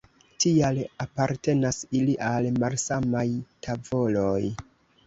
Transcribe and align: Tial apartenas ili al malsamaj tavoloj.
Tial 0.43 0.79
apartenas 1.05 1.83
ili 1.99 2.17
al 2.31 2.51
malsamaj 2.59 3.27
tavoloj. 3.69 4.41